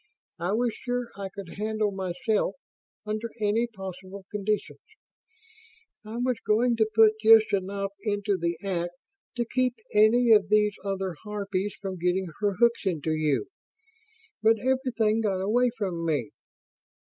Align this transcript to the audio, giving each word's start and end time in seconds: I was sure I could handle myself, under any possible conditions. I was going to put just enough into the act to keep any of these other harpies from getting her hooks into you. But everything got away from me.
I 0.39 0.53
was 0.53 0.73
sure 0.73 1.11
I 1.15 1.29
could 1.29 1.57
handle 1.59 1.91
myself, 1.91 2.55
under 3.05 3.29
any 3.39 3.67
possible 3.67 4.25
conditions. 4.31 4.79
I 6.03 6.17
was 6.17 6.37
going 6.43 6.75
to 6.77 6.89
put 6.95 7.19
just 7.21 7.53
enough 7.53 7.91
into 8.01 8.35
the 8.35 8.57
act 8.63 8.93
to 9.35 9.45
keep 9.45 9.75
any 9.93 10.31
of 10.31 10.49
these 10.49 10.75
other 10.83 11.15
harpies 11.23 11.75
from 11.79 11.97
getting 11.99 12.25
her 12.39 12.53
hooks 12.55 12.87
into 12.87 13.11
you. 13.11 13.49
But 14.41 14.57
everything 14.57 15.21
got 15.21 15.39
away 15.39 15.69
from 15.77 16.03
me. 16.03 16.31